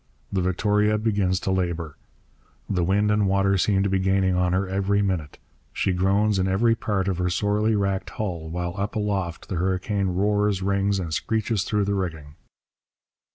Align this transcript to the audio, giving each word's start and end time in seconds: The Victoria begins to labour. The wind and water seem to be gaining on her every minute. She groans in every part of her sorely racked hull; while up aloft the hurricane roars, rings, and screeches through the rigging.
The 0.31 0.41
Victoria 0.41 0.97
begins 0.97 1.39
to 1.41 1.51
labour. 1.51 1.95
The 2.67 2.83
wind 2.83 3.11
and 3.11 3.27
water 3.27 3.55
seem 3.55 3.83
to 3.83 3.89
be 3.89 3.99
gaining 3.99 4.33
on 4.33 4.51
her 4.51 4.67
every 4.67 5.03
minute. 5.03 5.37
She 5.73 5.93
groans 5.93 6.39
in 6.39 6.47
every 6.47 6.73
part 6.73 7.07
of 7.07 7.19
her 7.19 7.29
sorely 7.29 7.75
racked 7.75 8.09
hull; 8.09 8.49
while 8.49 8.73
up 8.79 8.95
aloft 8.95 9.47
the 9.47 9.57
hurricane 9.57 10.07
roars, 10.07 10.63
rings, 10.63 10.97
and 10.97 11.13
screeches 11.13 11.65
through 11.65 11.85
the 11.85 11.93
rigging. 11.93 12.33